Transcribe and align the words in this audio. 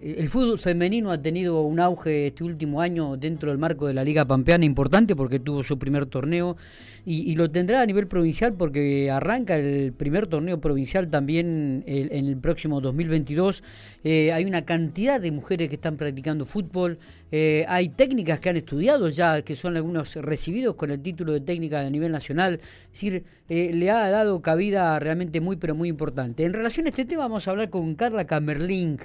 el 0.00 0.28
fútbol 0.30 0.58
femenino 0.58 1.10
ha 1.10 1.20
tenido 1.20 1.60
un 1.62 1.80
auge 1.80 2.28
este 2.28 2.44
último 2.44 2.80
año 2.80 3.16
dentro 3.16 3.50
del 3.50 3.58
marco 3.58 3.86
de 3.86 3.94
la 3.94 4.04
Liga 4.04 4.24
Pampeana 4.24 4.64
importante 4.64 5.14
porque 5.14 5.38
tuvo 5.38 5.62
su 5.64 5.78
primer 5.78 6.06
torneo 6.06 6.56
y, 7.04 7.36
lo 7.36 7.48
tendrá 7.50 7.82
a 7.82 7.86
nivel 7.86 8.08
provincial 8.08 8.54
porque 8.54 9.10
arranca 9.12 9.56
el 9.56 9.92
primer 9.92 10.26
torneo 10.26 10.60
provincial 10.60 11.08
también 11.08 11.84
en 11.86 12.26
el 12.26 12.36
próximo 12.38 12.80
2022. 12.80 13.62
Eh, 14.02 14.32
hay 14.32 14.44
una 14.44 14.64
cantidad 14.64 15.20
de 15.20 15.30
mujeres 15.30 15.68
que 15.68 15.76
están 15.76 15.96
practicando 15.96 16.44
fútbol, 16.44 16.98
eh, 17.30 17.64
hay 17.68 17.90
técnicas 17.90 18.40
que 18.40 18.48
han 18.48 18.56
estudiado 18.56 19.08
ya, 19.08 19.42
que 19.42 19.54
son 19.54 19.76
algunos 19.76 20.16
recibidos 20.16 20.74
con 20.74 20.90
el 20.90 21.00
título 21.00 21.32
de 21.32 21.40
técnica 21.40 21.80
a 21.80 21.90
nivel 21.90 22.10
nacional. 22.10 22.54
Es 22.54 22.92
decir, 22.92 23.22
eh, 23.48 23.70
le 23.72 23.90
ha 23.90 24.10
dado 24.10 24.42
cabida 24.42 24.98
realmente 24.98 25.40
muy, 25.40 25.54
pero 25.54 25.76
muy 25.76 25.88
importante. 25.88 26.44
En 26.44 26.54
relación 26.54 26.86
a 26.86 26.88
este 26.88 27.04
tema 27.04 27.22
vamos 27.22 27.46
a 27.46 27.52
hablar 27.52 27.70
con 27.70 27.94
Carla 27.94 28.26
Camerlink. 28.26 29.02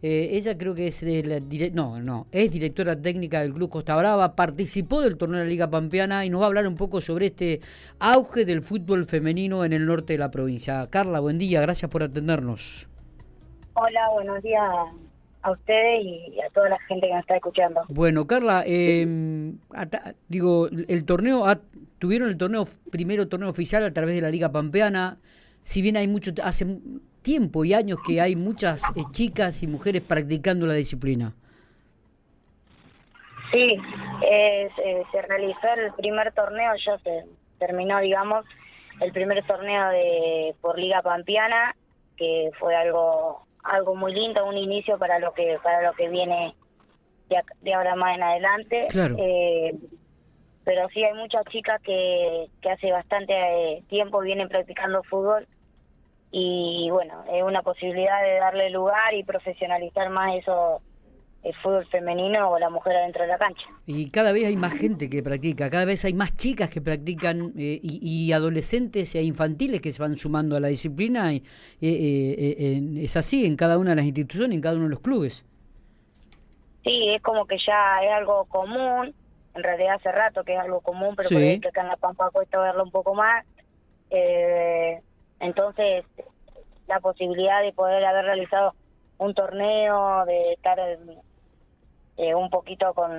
Eh, 0.00 0.30
ella 0.32 0.56
creo 0.56 0.76
que 0.76 0.86
es 0.86 1.00
de 1.00 1.24
la 1.24 1.40
no, 1.72 2.00
no, 2.00 2.28
es 2.30 2.52
directora 2.52 3.00
técnica 3.00 3.40
del 3.40 3.52
Club 3.52 3.68
Costa 3.68 3.96
Brava, 3.96 4.36
participó 4.36 5.00
del 5.00 5.16
torneo 5.16 5.40
de 5.40 5.44
la 5.44 5.50
Liga 5.50 5.70
Pampeana 5.70 6.24
y 6.24 6.30
nos 6.30 6.40
va 6.40 6.44
a 6.44 6.46
hablar 6.46 6.68
un 6.68 6.76
poco 6.76 7.00
sobre 7.00 7.26
este 7.26 7.60
auge 7.98 8.44
del 8.44 8.62
fútbol 8.62 9.06
femenino 9.06 9.64
en 9.64 9.72
el 9.72 9.84
norte 9.86 10.12
de 10.12 10.20
la 10.20 10.30
provincia. 10.30 10.86
Carla, 10.88 11.18
buen 11.18 11.38
día, 11.38 11.60
gracias 11.60 11.90
por 11.90 12.04
atendernos. 12.04 12.88
Hola, 13.74 14.08
buenos 14.12 14.40
días 14.40 14.62
a 15.42 15.50
ustedes 15.50 16.04
y 16.04 16.40
a 16.42 16.50
toda 16.50 16.68
la 16.68 16.78
gente 16.86 17.08
que 17.08 17.12
nos 17.12 17.22
está 17.22 17.34
escuchando. 17.34 17.80
Bueno, 17.88 18.24
Carla, 18.28 18.62
eh, 18.66 19.52
digo, 20.28 20.68
el 20.68 21.04
torneo, 21.06 21.44
tuvieron 21.98 22.28
el 22.28 22.36
torneo, 22.36 22.68
primero 22.92 23.26
torneo 23.26 23.48
oficial 23.48 23.84
a 23.84 23.92
través 23.92 24.14
de 24.14 24.22
la 24.22 24.30
Liga 24.30 24.52
Pampeana, 24.52 25.18
si 25.62 25.82
bien 25.82 25.96
hay 25.96 26.06
mucho, 26.06 26.30
hace 26.42 26.78
tiempo 27.22 27.64
y 27.64 27.74
años 27.74 27.98
que 28.06 28.20
hay 28.20 28.36
muchas 28.36 28.84
eh, 28.96 29.02
chicas 29.10 29.62
y 29.62 29.66
mujeres 29.66 30.02
practicando 30.02 30.66
la 30.66 30.74
disciplina. 30.74 31.34
Sí, 33.50 33.76
eh, 34.22 34.68
se 35.10 35.22
realizó 35.22 35.68
el 35.76 35.92
primer 35.94 36.32
torneo, 36.32 36.72
ya 36.84 36.98
se 36.98 37.24
terminó, 37.58 37.98
digamos, 38.00 38.44
el 39.00 39.12
primer 39.12 39.44
torneo 39.46 39.88
de 39.90 40.54
por 40.60 40.78
Liga 40.78 41.02
Pampeana, 41.02 41.74
que 42.16 42.50
fue 42.58 42.74
algo 42.74 43.46
algo 43.64 43.94
muy 43.94 44.12
lindo, 44.14 44.46
un 44.46 44.56
inicio 44.56 44.98
para 44.98 45.18
lo 45.18 45.32
que 45.32 45.58
para 45.62 45.82
lo 45.82 45.92
que 45.94 46.08
viene 46.08 46.54
de, 47.62 47.74
ahora 47.74 47.94
más 47.94 48.16
en 48.16 48.22
adelante. 48.22 48.86
Claro. 48.90 49.16
Eh, 49.18 49.74
pero 50.64 50.88
sí 50.90 51.02
hay 51.02 51.14
muchas 51.14 51.44
chicas 51.46 51.80
que, 51.82 52.46
que 52.60 52.70
hace 52.70 52.92
bastante 52.92 53.82
tiempo 53.88 54.20
vienen 54.20 54.48
practicando 54.48 55.02
fútbol 55.02 55.46
y 56.30 56.88
bueno, 56.90 57.24
es 57.32 57.42
una 57.42 57.62
posibilidad 57.62 58.22
de 58.22 58.34
darle 58.38 58.70
lugar 58.70 59.14
y 59.14 59.24
profesionalizar 59.24 60.10
más 60.10 60.34
eso 60.36 60.82
el 61.42 61.54
fútbol 61.54 61.86
femenino 61.86 62.50
o 62.50 62.58
la 62.58 62.68
mujer 62.68 62.96
adentro 62.96 63.22
de 63.22 63.28
la 63.28 63.38
cancha. 63.38 63.64
Y 63.86 64.10
cada 64.10 64.32
vez 64.32 64.46
hay 64.46 64.56
más 64.56 64.74
gente 64.74 65.08
que 65.08 65.22
practica, 65.22 65.70
cada 65.70 65.84
vez 65.84 66.04
hay 66.04 66.12
más 66.12 66.34
chicas 66.34 66.68
que 66.68 66.80
practican 66.80 67.52
eh, 67.56 67.78
y, 67.82 68.32
adolescentes 68.32 69.14
e 69.14 69.22
infantiles 69.22 69.80
que 69.80 69.92
se 69.92 70.02
van 70.02 70.16
sumando 70.16 70.56
a 70.56 70.60
la 70.60 70.68
disciplina. 70.68 71.32
Y, 71.32 71.36
eh, 71.36 71.42
eh, 71.80 72.82
es 73.02 73.16
así 73.16 73.46
en 73.46 73.56
cada 73.56 73.78
una 73.78 73.90
de 73.90 73.96
las 73.96 74.04
instituciones, 74.04 74.56
en 74.56 74.60
cada 74.60 74.74
uno 74.74 74.84
de 74.84 74.90
los 74.90 75.00
clubes. 75.00 75.44
Sí, 76.84 77.08
es 77.14 77.22
como 77.22 77.46
que 77.46 77.56
ya 77.66 78.02
es 78.02 78.12
algo 78.12 78.44
común, 78.46 79.14
en 79.54 79.62
realidad 79.62 79.96
hace 79.96 80.10
rato 80.10 80.44
que 80.44 80.54
es 80.54 80.60
algo 80.60 80.80
común, 80.80 81.14
pero 81.16 81.28
que 81.28 81.60
acá 81.68 81.82
en 81.82 81.88
La 81.88 81.96
Pampa 81.96 82.30
cuesta 82.30 82.60
verlo 82.60 82.84
un 82.84 82.90
poco 82.90 83.14
más. 83.14 83.44
Eh, 84.10 85.00
entonces, 85.40 86.04
la 86.86 87.00
posibilidad 87.00 87.62
de 87.62 87.72
poder 87.72 88.04
haber 88.04 88.24
realizado 88.24 88.74
un 89.18 89.34
torneo, 89.34 90.24
de 90.24 90.52
estar 90.52 90.78
eh, 92.16 92.34
un 92.34 92.50
poquito 92.50 92.94
con, 92.94 93.10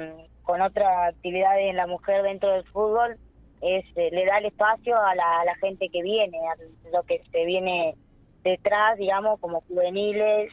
con 0.44 0.62
otras 0.62 1.14
actividades 1.14 1.70
en 1.70 1.76
la 1.76 1.88
mujer 1.88 2.24
dentro 2.24 2.52
del 2.52 2.64
fútbol, 2.66 3.18
es 3.62 3.86
eh, 3.96 4.10
le 4.12 4.26
da 4.26 4.38
el 4.38 4.46
espacio 4.46 4.98
a 4.98 5.16
la, 5.16 5.42
a 5.42 5.46
la 5.46 5.56
gente 5.56 5.90
que 5.90 6.02
viene, 6.02 6.38
a 6.48 6.56
lo 6.92 7.04
que 7.04 7.22
se 7.32 7.46
viene 7.46 7.96
detrás, 8.44 8.98
digamos, 8.98 9.40
como 9.40 9.62
juveniles, 9.62 10.52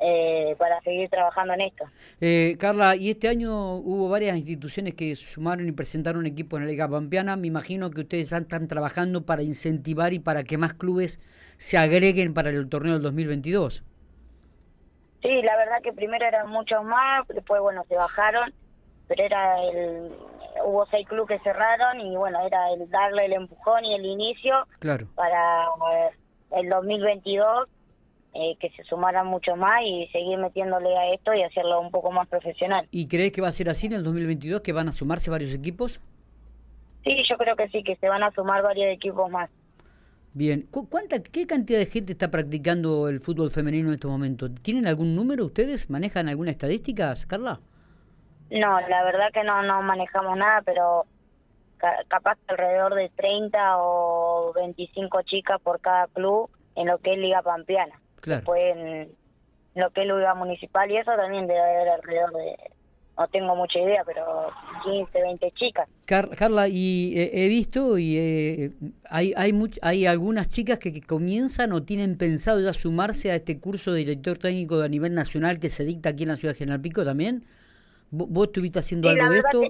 eh, 0.00 0.56
para 0.58 0.80
seguir 0.80 1.08
trabajando 1.08 1.54
en 1.54 1.62
esto. 1.62 1.84
Eh, 2.20 2.56
Carla, 2.58 2.96
y 2.96 3.10
este 3.10 3.28
año 3.28 3.76
hubo 3.76 4.08
varias 4.08 4.36
instituciones 4.36 4.94
que 4.94 5.14
sumaron 5.16 5.68
y 5.68 5.72
presentaron 5.72 6.20
un 6.20 6.26
equipo 6.26 6.56
en 6.56 6.64
la 6.64 6.70
Liga 6.70 6.88
Pampeana. 6.88 7.36
Me 7.36 7.46
imagino 7.46 7.90
que 7.90 8.00
ustedes 8.02 8.32
están 8.32 8.68
trabajando 8.68 9.24
para 9.24 9.42
incentivar 9.42 10.12
y 10.12 10.18
para 10.18 10.42
que 10.42 10.58
más 10.58 10.74
clubes 10.74 11.20
se 11.56 11.78
agreguen 11.78 12.34
para 12.34 12.50
el 12.50 12.68
torneo 12.68 12.94
del 12.94 13.02
2022. 13.02 13.84
Sí, 15.22 15.42
la 15.42 15.56
verdad 15.56 15.80
que 15.82 15.92
primero 15.92 16.26
eran 16.26 16.50
muchos 16.50 16.84
más, 16.84 17.26
después, 17.28 17.60
bueno, 17.62 17.84
se 17.88 17.94
bajaron, 17.94 18.52
pero 19.08 19.24
era 19.24 19.62
el. 19.62 20.12
Hubo 20.66 20.86
seis 20.86 21.08
clubes 21.08 21.38
que 21.38 21.44
cerraron 21.44 22.00
y, 22.00 22.14
bueno, 22.16 22.38
era 22.46 22.72
el 22.72 22.88
darle 22.88 23.24
el 23.24 23.32
empujón 23.32 23.84
y 23.84 23.94
el 23.94 24.04
inicio 24.04 24.68
claro. 24.78 25.08
para 25.16 25.66
el 26.52 26.68
2022 26.68 27.68
eh, 28.34 28.56
que 28.58 28.70
se 28.70 28.82
sumaran 28.84 29.26
mucho 29.26 29.54
más 29.54 29.80
y 29.84 30.08
seguir 30.08 30.38
metiéndole 30.38 30.96
a 30.96 31.14
esto 31.14 31.32
y 31.32 31.42
hacerlo 31.42 31.80
un 31.80 31.90
poco 31.90 32.10
más 32.10 32.26
profesional. 32.28 32.88
¿Y 32.90 33.06
crees 33.06 33.30
que 33.30 33.40
va 33.40 33.48
a 33.48 33.52
ser 33.52 33.68
así 33.68 33.86
en 33.86 33.92
el 33.92 34.02
2022, 34.02 34.60
que 34.60 34.72
van 34.72 34.88
a 34.88 34.92
sumarse 34.92 35.30
varios 35.30 35.54
equipos? 35.54 36.00
Sí, 37.04 37.16
yo 37.28 37.36
creo 37.36 37.54
que 37.54 37.68
sí, 37.68 37.84
que 37.84 37.96
se 37.96 38.08
van 38.08 38.22
a 38.22 38.32
sumar 38.32 38.62
varios 38.62 38.92
equipos 38.92 39.30
más. 39.30 39.50
Bien, 40.32 40.66
¿Cuánta, 40.90 41.22
¿qué 41.22 41.46
cantidad 41.46 41.78
de 41.78 41.86
gente 41.86 42.10
está 42.10 42.28
practicando 42.28 43.08
el 43.08 43.20
fútbol 43.20 43.52
femenino 43.52 43.88
en 43.88 43.94
este 43.94 44.08
momento? 44.08 44.50
¿Tienen 44.50 44.88
algún 44.88 45.14
número 45.14 45.44
ustedes? 45.44 45.88
¿Manejan 45.88 46.28
alguna 46.28 46.50
estadística, 46.50 47.14
Carla? 47.28 47.60
No, 48.50 48.80
la 48.80 49.04
verdad 49.04 49.30
que 49.32 49.44
no, 49.44 49.62
no 49.62 49.80
manejamos 49.82 50.36
nada, 50.36 50.60
pero 50.62 51.06
capaz 52.08 52.36
alrededor 52.48 52.94
de 52.94 53.10
30 53.10 53.78
o 53.78 54.52
25 54.54 55.22
chicas 55.22 55.60
por 55.62 55.80
cada 55.80 56.08
club 56.08 56.50
en 56.74 56.88
lo 56.88 56.98
que 56.98 57.12
es 57.12 57.18
Liga 57.18 57.40
Pampeana. 57.42 58.00
Claro. 58.24 58.56
en 58.56 59.12
lo 59.74 59.90
que 59.90 60.00
es 60.00 60.06
Liga 60.06 60.34
Municipal 60.34 60.90
y 60.90 60.96
eso 60.96 61.12
también 61.14 61.46
debe 61.46 61.60
haber 61.60 61.88
alrededor 61.90 62.32
de, 62.32 62.56
no 63.18 63.28
tengo 63.28 63.54
mucha 63.54 63.78
idea, 63.78 64.02
pero 64.06 64.50
15, 64.82 65.20
20 65.20 65.50
chicas. 65.52 65.88
Carla, 66.06 66.68
y 66.68 67.12
eh, 67.18 67.30
he 67.32 67.48
visto 67.48 67.98
y 67.98 68.16
eh, 68.16 68.70
hay 69.10 69.34
hay, 69.36 69.52
hay 69.82 70.06
algunas 70.06 70.48
chicas 70.48 70.78
que, 70.78 71.02
comienzan 71.02 71.72
o 71.72 71.82
tienen 71.82 72.16
pensado 72.16 72.60
ya 72.60 72.72
sumarse 72.72 73.30
a 73.30 73.34
este 73.34 73.60
curso 73.60 73.92
de 73.92 73.98
director 73.98 74.38
técnico 74.38 74.80
a 74.80 74.88
nivel 74.88 75.14
nacional 75.14 75.58
que 75.60 75.68
se 75.68 75.84
dicta 75.84 76.10
aquí 76.10 76.22
en 76.22 76.30
la 76.30 76.36
ciudad 76.36 76.54
de 76.54 76.58
General 76.58 76.80
Pico 76.80 77.04
también. 77.04 77.44
¿Vos, 78.10 78.46
estuviste 78.46 78.78
haciendo 78.78 79.10
algo 79.10 79.28
de 79.28 79.38
esto? 79.38 79.60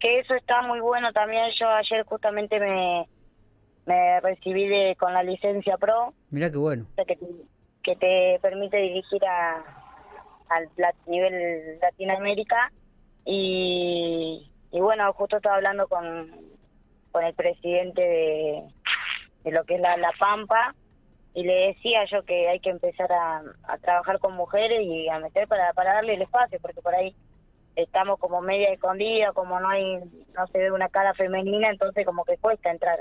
que, 0.00 0.18
eso 0.20 0.34
está 0.34 0.60
muy 0.62 0.80
bueno 0.80 1.12
también. 1.12 1.44
Yo 1.58 1.68
ayer 1.68 2.04
justamente 2.04 2.60
me, 2.60 3.08
me 3.88 4.20
recibí 4.20 4.68
de, 4.68 4.96
con 4.96 5.14
la 5.14 5.22
licencia 5.22 5.78
pro. 5.78 6.12
Mira 6.30 6.50
qué 6.50 6.58
bueno. 6.58 6.84
Que 7.82 7.96
te, 7.96 8.38
permite 8.42 8.76
dirigir 8.76 9.24
a, 9.24 9.64
al 10.50 10.68
nivel 11.06 11.78
Latinoamérica. 11.80 12.70
Y, 13.24 14.50
y 14.70 14.80
bueno, 14.80 15.10
justo 15.14 15.38
estaba 15.38 15.56
hablando 15.56 15.88
con, 15.88 16.30
con 17.12 17.24
el 17.24 17.34
presidente 17.34 18.02
de, 18.02 18.62
de 19.44 19.50
lo 19.52 19.64
que 19.64 19.76
es 19.76 19.80
la, 19.80 19.96
la 19.96 20.12
Pampa 20.18 20.74
y 21.32 21.44
le 21.44 21.68
decía 21.68 22.04
yo 22.10 22.22
que 22.24 22.48
hay 22.48 22.60
que 22.60 22.70
empezar 22.70 23.10
a, 23.10 23.42
a 23.62 23.78
trabajar 23.78 24.18
con 24.18 24.34
mujeres 24.34 24.82
y 24.82 25.08
a 25.08 25.18
meter 25.18 25.48
para, 25.48 25.72
para 25.72 25.94
darle 25.94 26.14
el 26.14 26.22
espacio, 26.22 26.58
porque 26.60 26.82
por 26.82 26.94
ahí 26.94 27.14
estamos 27.76 28.18
como 28.18 28.42
media 28.42 28.70
escondida, 28.70 29.32
como 29.32 29.60
no 29.60 29.68
hay 29.68 29.98
no 30.34 30.46
se 30.48 30.58
ve 30.58 30.72
una 30.72 30.88
cara 30.88 31.14
femenina, 31.14 31.70
entonces 31.70 32.04
como 32.04 32.24
que 32.24 32.36
cuesta 32.36 32.70
entrar. 32.70 33.00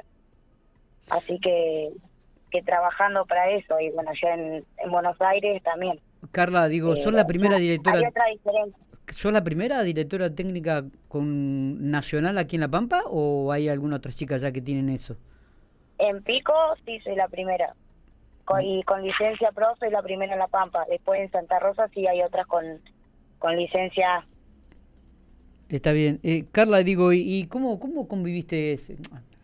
Así 1.09 1.39
que, 1.39 1.91
que 2.51 2.61
trabajando 2.63 3.25
para 3.25 3.49
eso, 3.51 3.79
y 3.79 3.89
bueno, 3.91 4.11
ya 4.21 4.33
en, 4.33 4.65
Buenos 4.89 5.19
Aires 5.21 5.61
también. 5.63 5.99
Carla, 6.31 6.67
digo, 6.67 6.95
¿sos 6.95 7.13
la 7.13 7.21
eh, 7.21 7.25
primera 7.25 7.57
directora? 7.57 7.99
Hay 7.99 8.05
otra 8.05 8.25
diferencia. 8.31 8.83
¿Sos 9.13 9.31
la 9.31 9.43
primera 9.43 9.83
directora 9.83 10.35
técnica 10.35 10.83
con 11.07 11.89
nacional 11.89 12.37
aquí 12.37 12.57
en 12.57 12.61
La 12.61 12.67
Pampa 12.67 13.03
o 13.05 13.51
hay 13.53 13.69
alguna 13.69 13.97
otra 13.97 14.11
chica 14.11 14.35
ya 14.35 14.51
que 14.51 14.61
tienen 14.61 14.89
eso? 14.89 15.15
En 15.97 16.21
Pico 16.23 16.53
sí 16.85 16.99
soy 16.99 17.15
la 17.15 17.29
primera. 17.29 17.73
y 18.61 18.83
con 18.83 19.01
licencia 19.01 19.51
pro 19.53 19.67
soy 19.79 19.91
la 19.91 20.01
primera 20.01 20.33
en 20.33 20.39
La 20.39 20.47
Pampa. 20.47 20.85
Después 20.89 21.21
en 21.21 21.31
Santa 21.31 21.57
Rosa 21.59 21.87
sí 21.93 22.05
hay 22.05 22.21
otras 22.21 22.45
con, 22.47 22.65
con 23.39 23.55
licencia 23.55 24.25
Está 25.69 25.91
bien. 25.91 26.19
Eh, 26.23 26.45
Carla, 26.51 26.83
digo, 26.83 27.11
¿y, 27.11 27.45
cómo, 27.47 27.79
cómo 27.79 28.07
conviviste? 28.07 28.77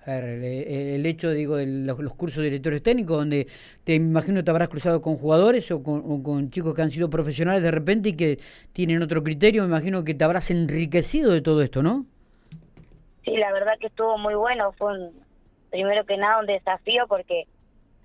El, 0.06 1.06
hecho, 1.06 1.32
digo, 1.32 1.58
de 1.58 1.66
los, 1.66 1.98
cursos 2.16 2.38
de 2.38 2.50
directores 2.50 2.84
técnicos, 2.84 3.18
donde 3.18 3.48
te 3.84 3.96
imagino 3.96 4.44
te 4.44 4.52
habrás 4.52 4.70
cruzado 4.70 5.02
con 5.02 5.18
jugadores 5.18 5.72
o 5.72 5.84
con, 5.84 6.50
chicos 6.50 6.74
que 6.74 6.82
han 6.82 6.92
sido 6.92 7.10
profesionales 7.10 7.64
de 7.64 7.72
repente 7.72 8.10
y 8.10 8.16
que 8.16 8.40
tienen 8.74 9.02
otro 9.02 9.24
criterio, 9.24 9.64
me 9.64 9.70
imagino 9.70 10.04
que 10.04 10.14
te 10.14 10.24
habrás 10.24 10.52
enriquecido 10.52 11.32
de 11.32 11.42
todo 11.42 11.62
esto, 11.62 11.84
¿no? 11.84 12.06
Sí, 13.24 13.38
la 13.38 13.54
verdad 13.54 13.74
que 13.80 13.88
estuvo 13.88 14.18
muy 14.18 14.36
bueno, 14.36 14.74
fue 14.74 14.94
primero 15.72 16.06
que 16.06 16.18
nada 16.18 16.40
un 16.40 16.46
desafío 16.46 17.08
porque 17.08 17.46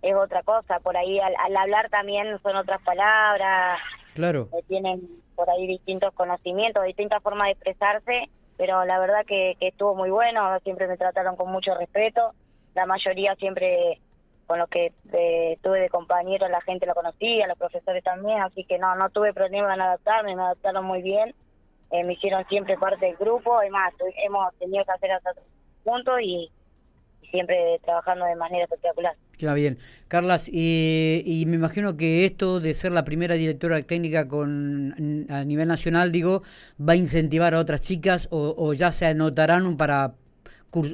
es 0.02 0.14
otra 0.14 0.42
cosa, 0.42 0.78
por 0.80 0.96
ahí 0.96 1.18
al, 1.18 1.56
hablar 1.56 1.90
también 1.90 2.38
son 2.42 2.56
otras 2.56 2.80
palabras, 2.82 3.80
Claro. 4.14 4.48
eh, 4.52 4.62
tienen 4.68 5.08
por 5.34 5.50
ahí 5.50 5.66
distintos 5.66 6.14
conocimientos, 6.14 6.84
distintas 6.84 7.22
formas 7.22 7.46
de 7.46 7.52
expresarse, 7.52 8.28
pero 8.58 8.84
la 8.84 8.98
verdad 8.98 9.24
que, 9.24 9.56
estuvo 9.60 9.94
muy 9.94 10.10
bueno, 10.10 10.58
siempre 10.64 10.88
me 10.88 10.98
trataron 10.98 11.36
con 11.36 11.50
mucho 11.50 11.74
respeto, 11.76 12.34
la 12.74 12.84
mayoría 12.84 13.34
siempre 13.36 14.00
con 14.46 14.58
los 14.58 14.68
que 14.68 14.92
tuve 15.62 15.80
de 15.80 15.90
compañeros 15.90 16.50
la 16.50 16.60
gente 16.62 16.86
lo 16.86 16.94
conocía, 16.94 17.46
los 17.46 17.56
profesores 17.56 18.02
también, 18.02 18.40
así 18.42 18.64
que 18.64 18.78
no, 18.78 18.94
no 18.96 19.10
tuve 19.10 19.32
problema 19.32 19.72
en 19.72 19.80
adaptarme, 19.80 20.34
me 20.34 20.42
adaptaron 20.42 20.84
muy 20.84 21.02
bien, 21.02 21.34
eh, 21.90 22.02
me 22.02 22.14
hicieron 22.14 22.44
siempre 22.48 22.76
parte 22.76 23.06
del 23.06 23.16
grupo, 23.16 23.58
además 23.58 23.94
hemos 24.24 24.52
tenido 24.56 24.84
que 24.84 24.92
hacer 24.92 25.12
hasta 25.12 25.32
juntos 25.84 26.20
y, 26.20 26.50
y 27.22 27.26
siempre 27.28 27.78
trabajando 27.84 28.24
de 28.24 28.36
manera 28.36 28.64
espectacular. 28.64 29.14
Ya 29.38 29.54
bien. 29.54 29.78
Carlas, 30.08 30.48
y, 30.52 31.22
y, 31.24 31.46
me 31.46 31.54
imagino 31.54 31.96
que 31.96 32.24
esto 32.24 32.58
de 32.58 32.74
ser 32.74 32.92
la 32.92 33.04
primera 33.04 33.34
directora 33.34 33.80
técnica 33.82 34.26
con 34.26 35.26
a 35.30 35.44
nivel 35.44 35.68
nacional, 35.68 36.10
digo, 36.10 36.42
va 36.80 36.94
a 36.94 36.96
incentivar 36.96 37.54
a 37.54 37.60
otras 37.60 37.80
chicas 37.80 38.28
o, 38.32 38.54
o 38.58 38.72
ya 38.74 38.90
se 38.90 39.06
anotarán 39.06 39.76
para 39.76 40.14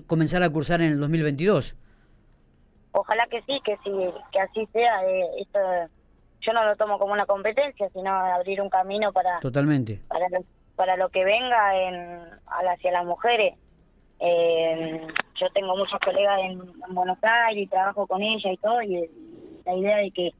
comenzar 0.06 0.42
a 0.42 0.50
cursar 0.50 0.82
en 0.82 0.92
el 0.92 1.00
2022. 1.00 1.76
Ojalá 2.92 3.26
que 3.26 3.40
sí, 3.42 3.58
que 3.64 3.76
sí, 3.82 3.90
que 4.30 4.40
así 4.40 4.68
sea. 4.72 5.04
Eh, 5.08 5.24
esto 5.40 5.58
yo 6.42 6.52
no 6.52 6.64
lo 6.64 6.76
tomo 6.76 6.98
como 6.98 7.12
una 7.12 7.26
competencia, 7.26 7.88
sino 7.90 8.10
abrir 8.10 8.60
un 8.60 8.68
camino 8.68 9.12
para 9.12 9.40
totalmente 9.40 10.00
para 10.08 10.28
lo, 10.28 10.44
para 10.76 10.96
lo 10.96 11.08
que 11.08 11.24
venga 11.24 11.76
en 11.76 12.20
hacia 12.46 12.92
las 12.92 13.04
mujeres. 13.04 13.54
Eh, 14.20 15.06
yo 15.40 15.46
tengo 15.52 15.76
muchos 15.76 15.98
colegas 16.00 16.38
en, 16.40 16.60
en, 16.88 16.94
Buenos 16.94 17.18
Aires 17.22 17.64
y 17.64 17.66
trabajo 17.66 18.06
con 18.06 18.22
ellas 18.22 18.52
y 18.52 18.56
todo 18.58 18.82
y 18.82 19.08
la 19.64 19.74
idea 19.74 19.96
de 19.98 20.10
que 20.10 20.30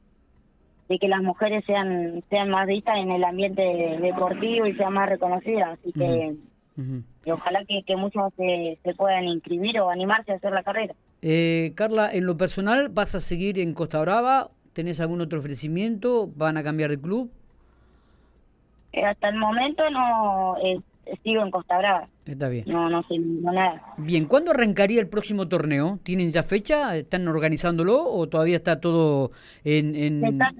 de 0.87 0.99
que 0.99 1.07
las 1.07 1.21
mujeres 1.21 1.63
sean 1.65 2.23
sean 2.29 2.49
más 2.49 2.67
vistas 2.67 2.97
en 2.97 3.11
el 3.11 3.23
ambiente 3.23 3.61
deportivo 4.01 4.65
y 4.67 4.75
sean 4.75 4.93
más 4.93 5.09
reconocidas. 5.09 5.79
Así 5.79 5.91
que 5.91 6.35
uh 6.77 6.81
-huh. 6.81 7.03
y 7.25 7.31
ojalá 7.31 7.65
que, 7.65 7.83
que 7.83 7.95
muchos 7.95 8.33
se, 8.37 8.77
se, 8.83 8.93
puedan 8.93 9.25
inscribir 9.25 9.79
o 9.79 9.89
animarse 9.89 10.31
a 10.31 10.35
hacer 10.35 10.51
la 10.51 10.63
carrera. 10.63 10.93
Eh, 11.21 11.73
Carla 11.75 12.09
en 12.11 12.25
lo 12.25 12.37
personal 12.37 12.89
vas 12.89 13.15
a 13.15 13.19
seguir 13.19 13.59
en 13.59 13.73
Costa 13.73 13.99
Brava 14.01 14.49
tenés 14.75 14.99
algún 14.99 15.21
otro 15.21 15.39
ofrecimiento 15.39 16.27
van 16.35 16.57
a 16.57 16.63
cambiar 16.63 16.89
de 16.91 16.99
club 16.99 17.31
eh, 18.91 19.03
hasta 19.03 19.29
el 19.29 19.37
momento 19.37 19.89
no 19.89 20.57
eh, 20.63 20.79
sigo 21.23 21.43
en 21.43 21.51
Costa 21.51 21.77
Brava. 21.77 22.07
Está 22.25 22.49
bien. 22.49 22.65
No, 22.67 22.89
no 22.89 23.03
sé 23.03 23.17
no 23.19 23.51
nada. 23.51 23.81
Bien, 23.97 24.25
¿cuándo 24.25 24.51
arrancaría 24.51 24.99
el 24.99 25.07
próximo 25.07 25.47
torneo? 25.47 25.99
¿Tienen 26.03 26.31
ya 26.31 26.43
fecha? 26.43 26.95
¿Están 26.95 27.27
organizándolo 27.27 28.03
o 28.03 28.27
todavía 28.27 28.57
está 28.57 28.79
todo 28.79 29.31
en...? 29.63 29.95
en... 29.95 30.21
Se, 30.21 30.27
está, 30.27 30.51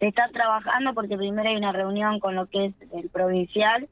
se 0.00 0.08
está 0.08 0.28
trabajando 0.32 0.94
porque 0.94 1.16
primero 1.16 1.48
hay 1.48 1.56
una 1.56 1.72
reunión 1.72 2.20
con 2.20 2.34
lo 2.34 2.46
que 2.46 2.66
es 2.66 2.74
el 2.92 3.08
provincial 3.08 3.88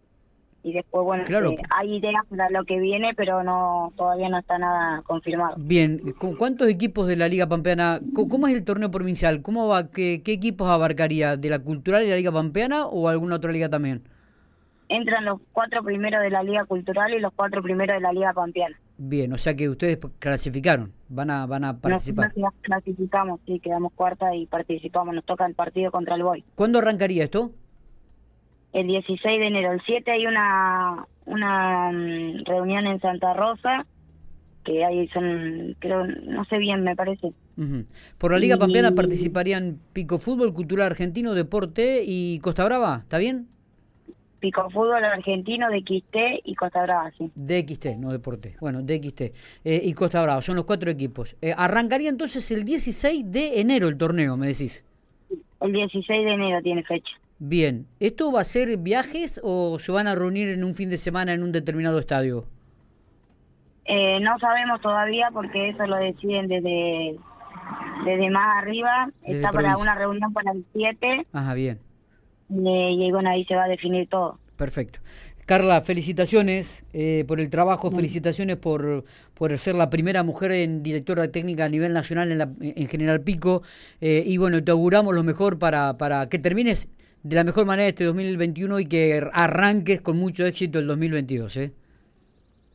y 0.64 0.72
después, 0.72 1.04
bueno, 1.04 1.24
claro. 1.24 1.50
eh, 1.50 1.56
hay 1.76 1.96
ideas 1.96 2.22
para 2.28 2.48
lo 2.50 2.64
que 2.64 2.78
viene, 2.78 3.14
pero 3.16 3.42
no 3.42 3.92
todavía 3.96 4.28
no 4.28 4.38
está 4.38 4.58
nada 4.58 5.02
confirmado. 5.02 5.56
Bien, 5.58 6.00
¿cuántos 6.38 6.68
equipos 6.68 7.08
de 7.08 7.16
la 7.16 7.26
Liga 7.26 7.48
Pampeana? 7.48 8.00
¿Cómo 8.14 8.46
es 8.46 8.54
el 8.54 8.64
torneo 8.64 8.90
provincial? 8.90 9.42
¿Cómo 9.42 9.66
va? 9.66 9.90
¿Qué, 9.90 10.22
qué 10.24 10.32
equipos 10.32 10.68
abarcaría? 10.68 11.36
¿De 11.36 11.50
la 11.50 11.58
Cultural 11.58 12.04
y 12.04 12.10
la 12.10 12.16
Liga 12.16 12.30
Pampeana 12.30 12.86
o 12.86 13.08
alguna 13.08 13.36
otra 13.36 13.50
liga 13.50 13.68
también? 13.68 14.02
Entran 14.88 15.24
los 15.24 15.40
cuatro 15.52 15.82
primeros 15.82 16.22
de 16.22 16.30
la 16.30 16.42
Liga 16.42 16.64
Cultural 16.64 17.12
y 17.14 17.20
los 17.20 17.32
cuatro 17.34 17.62
primeros 17.62 17.96
de 17.96 18.00
la 18.00 18.12
Liga 18.12 18.32
Pampeana. 18.32 18.76
Bien, 18.98 19.32
o 19.32 19.38
sea 19.38 19.54
que 19.54 19.68
ustedes 19.68 19.98
clasificaron, 20.18 20.92
van 21.08 21.30
a 21.30 21.46
van 21.46 21.64
a 21.64 21.80
participar. 21.80 22.28
Nosotros 22.28 22.52
clasificamos, 22.62 23.40
sí, 23.46 23.58
quedamos 23.60 23.92
cuarta 23.94 24.34
y 24.34 24.46
participamos, 24.46 25.14
nos 25.14 25.24
toca 25.24 25.46
el 25.46 25.54
partido 25.54 25.90
contra 25.90 26.14
el 26.14 26.22
Boy. 26.22 26.44
¿Cuándo 26.54 26.78
arrancaría 26.78 27.24
esto? 27.24 27.50
El 28.72 28.86
16 28.86 29.22
de 29.40 29.46
enero, 29.46 29.72
el 29.72 29.82
7 29.84 30.10
hay 30.10 30.26
una 30.26 31.06
una 31.24 31.90
um, 31.90 32.44
reunión 32.44 32.86
en 32.86 33.00
Santa 33.00 33.32
Rosa 33.34 33.86
que 34.64 34.84
ahí 34.84 35.08
son, 35.08 35.76
creo, 35.80 36.06
no 36.06 36.44
sé 36.44 36.58
bien, 36.58 36.84
me 36.84 36.94
parece. 36.94 37.28
Uh 37.56 37.62
-huh. 37.62 37.86
Por 38.18 38.32
la 38.32 38.38
Liga 38.38 38.56
y... 38.56 38.58
Pampeana 38.58 38.92
participarían 38.94 39.80
Pico 39.92 40.18
Fútbol, 40.18 40.54
Cultural 40.54 40.86
Argentino, 40.86 41.34
Deporte 41.34 42.02
y 42.06 42.38
Costa 42.38 42.64
Brava, 42.64 43.00
¿está 43.02 43.18
bien? 43.18 43.48
Pico 44.42 44.68
Fútbol 44.70 45.04
Argentino, 45.04 45.68
DXT 45.70 46.16
y 46.44 46.56
Costa 46.56 46.82
Brava, 46.82 47.12
sí. 47.16 47.30
DXT, 47.36 47.96
no 47.98 48.10
Deporte. 48.10 48.56
Bueno, 48.60 48.82
DXT 48.82 49.20
eh, 49.20 49.80
y 49.84 49.94
Costa 49.94 50.20
Brava, 50.20 50.42
son 50.42 50.56
los 50.56 50.64
cuatro 50.64 50.90
equipos. 50.90 51.36
Eh, 51.40 51.54
arrancaría 51.56 52.10
entonces 52.10 52.50
el 52.50 52.64
16 52.64 53.30
de 53.30 53.60
enero 53.60 53.86
el 53.86 53.96
torneo, 53.96 54.36
me 54.36 54.48
decís. 54.48 54.84
El 55.60 55.72
16 55.72 56.24
de 56.24 56.32
enero 56.32 56.60
tiene 56.60 56.82
fecha. 56.82 57.12
Bien, 57.38 57.86
¿esto 58.00 58.32
va 58.32 58.40
a 58.40 58.44
ser 58.44 58.76
viajes 58.78 59.40
o 59.44 59.78
se 59.78 59.92
van 59.92 60.08
a 60.08 60.16
reunir 60.16 60.48
en 60.48 60.64
un 60.64 60.74
fin 60.74 60.90
de 60.90 60.98
semana 60.98 61.32
en 61.32 61.44
un 61.44 61.52
determinado 61.52 62.00
estadio? 62.00 62.44
Eh, 63.84 64.18
no 64.20 64.36
sabemos 64.40 64.80
todavía 64.80 65.28
porque 65.32 65.68
eso 65.68 65.86
lo 65.86 65.96
deciden 65.96 66.48
desde, 66.48 67.16
desde 68.04 68.30
más 68.30 68.60
arriba. 68.60 69.08
Desde 69.22 69.36
Está 69.36 69.52
para 69.52 69.76
una 69.76 69.94
reunión 69.94 70.32
para 70.32 70.50
el 70.50 70.64
7. 70.72 71.26
Ajá, 71.32 71.54
bien. 71.54 71.78
Y 72.54 73.10
bueno, 73.10 73.30
ahí 73.30 73.44
se 73.44 73.54
va 73.54 73.64
a 73.64 73.68
definir 73.68 74.08
todo. 74.08 74.38
Perfecto. 74.56 75.00
Carla, 75.46 75.80
felicitaciones 75.82 76.84
eh, 76.92 77.24
por 77.26 77.40
el 77.40 77.50
trabajo, 77.50 77.90
felicitaciones 77.90 78.56
por, 78.56 79.04
por 79.34 79.58
ser 79.58 79.74
la 79.74 79.90
primera 79.90 80.22
mujer 80.22 80.52
en 80.52 80.84
directora 80.84 81.32
técnica 81.32 81.64
a 81.64 81.68
nivel 81.68 81.92
nacional 81.92 82.30
en, 82.30 82.38
la, 82.38 82.48
en 82.60 82.86
General 82.86 83.20
Pico. 83.22 83.62
Eh, 84.00 84.22
y 84.24 84.38
bueno, 84.38 84.62
te 84.62 84.70
auguramos 84.70 85.14
lo 85.14 85.24
mejor 85.24 85.58
para, 85.58 85.98
para 85.98 86.28
que 86.28 86.38
termines 86.38 86.88
de 87.24 87.36
la 87.36 87.44
mejor 87.44 87.66
manera 87.66 87.88
este 87.88 88.04
2021 88.04 88.80
y 88.80 88.86
que 88.86 89.28
arranques 89.32 90.00
con 90.00 90.16
mucho 90.16 90.46
éxito 90.46 90.78
el 90.78 90.86
2022. 90.86 91.56
¿eh? 91.56 91.72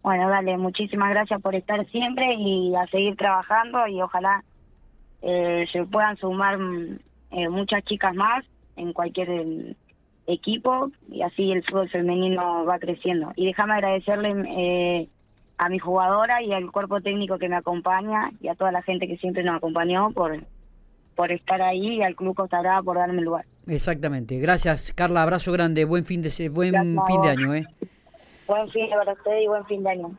Bueno, 0.04 0.30
dale, 0.30 0.58
muchísimas 0.58 1.10
gracias 1.10 1.42
por 1.42 1.56
estar 1.56 1.86
siempre 1.88 2.34
y 2.36 2.76
a 2.76 2.86
seguir 2.88 3.16
trabajando 3.16 3.88
y 3.88 4.02
ojalá 4.02 4.44
eh, 5.22 5.66
se 5.72 5.86
puedan 5.86 6.18
sumar 6.18 6.60
eh, 7.32 7.50
muchas 7.50 7.84
chicas 7.86 8.14
más 8.14 8.46
en 8.78 8.94
cualquier 8.94 9.30
el, 9.30 9.76
equipo 10.28 10.92
y 11.10 11.22
así 11.22 11.52
el 11.52 11.64
fútbol 11.64 11.90
femenino 11.90 12.66
va 12.66 12.80
creciendo. 12.80 13.32
Y 13.36 13.46
déjame 13.48 13.74
agradecerle 13.76 14.34
eh, 14.58 15.10
a 15.58 15.70
mi 15.70 15.80
jugadora 15.80 16.44
y 16.44 16.54
al 16.54 16.72
cuerpo 16.72 17.02
técnico 17.02 17.40
que 17.40 17.50
me 17.50 17.56
acompaña 17.56 18.32
y 18.42 18.50
a 18.50 18.56
toda 18.56 18.72
la 18.72 18.84
gente 18.84 19.08
que 19.08 19.18
siempre 19.18 19.44
nos 19.44 19.56
acompañó 19.56 20.12
por, 20.12 20.38
por 21.16 21.32
estar 21.32 21.62
ahí 21.62 21.96
y 21.96 22.04
al 22.04 22.16
Club 22.16 22.36
Costa 22.36 22.60
Brava 22.60 22.84
por 22.84 22.98
darme 22.98 23.20
el 23.20 23.26
lugar. 23.26 23.46
Exactamente. 23.68 24.38
Gracias, 24.38 24.94
Carla. 24.94 25.24
Abrazo 25.24 25.52
grande. 25.52 25.86
Buen 25.86 26.04
fin 26.04 26.22
de, 26.22 26.50
buen 26.50 26.74
fin 27.08 27.22
de 27.22 27.30
año. 27.30 27.56
¿eh? 27.56 27.66
Buen 28.48 28.70
fin 28.70 28.90
para 28.90 29.14
usted 29.14 29.40
y 29.42 29.48
buen 29.48 29.66
fin 29.66 29.84
de 29.84 29.90
año. 29.90 30.16